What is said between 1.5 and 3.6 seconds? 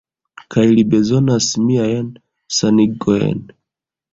miajn sanigojn.